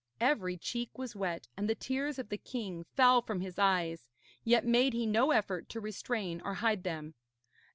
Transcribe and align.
Every 0.19 0.57
cheek 0.57 0.97
was 0.97 1.15
wet 1.15 1.47
and 1.55 1.69
the 1.69 1.75
tears 1.75 2.17
of 2.17 2.29
the 2.29 2.37
king 2.39 2.85
fell 2.95 3.21
from 3.21 3.39
his 3.41 3.59
eyes, 3.59 4.09
yet 4.43 4.65
made 4.65 4.93
he 4.93 5.05
no 5.05 5.29
effort 5.29 5.69
to 5.69 5.79
restrain 5.79 6.41
or 6.43 6.55
hide 6.55 6.81
them. 6.81 7.13